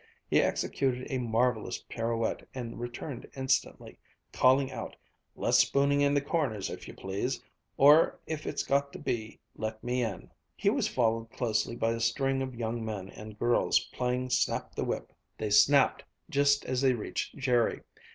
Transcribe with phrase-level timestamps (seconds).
[0.31, 3.99] He executed a marvelous pirouette and returned instantly,
[4.33, 4.95] calling out,
[5.35, 7.39] "Less spooning in the corners if you please
[7.77, 11.99] or if it's got to be, let me in!" He was followed closely by a
[11.99, 15.13] string of young men and girls, playing snap the whip.
[15.37, 17.81] They "snapped" just as they reached Jerry.